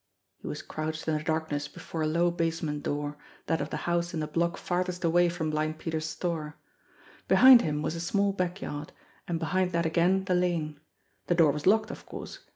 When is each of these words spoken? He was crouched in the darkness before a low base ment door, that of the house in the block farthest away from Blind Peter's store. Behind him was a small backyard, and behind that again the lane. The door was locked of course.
He 0.39 0.47
was 0.47 0.63
crouched 0.63 1.07
in 1.07 1.15
the 1.15 1.23
darkness 1.23 1.67
before 1.67 2.01
a 2.01 2.07
low 2.07 2.31
base 2.31 2.63
ment 2.63 2.81
door, 2.81 3.19
that 3.45 3.61
of 3.61 3.69
the 3.69 3.77
house 3.85 4.15
in 4.15 4.19
the 4.19 4.25
block 4.25 4.57
farthest 4.57 5.03
away 5.03 5.29
from 5.29 5.51
Blind 5.51 5.77
Peter's 5.77 6.07
store. 6.07 6.57
Behind 7.27 7.61
him 7.61 7.83
was 7.83 7.93
a 7.93 7.99
small 7.99 8.33
backyard, 8.33 8.93
and 9.27 9.37
behind 9.37 9.73
that 9.73 9.85
again 9.85 10.25
the 10.25 10.33
lane. 10.33 10.79
The 11.27 11.35
door 11.35 11.51
was 11.51 11.67
locked 11.67 11.91
of 11.91 12.07
course. 12.07 12.39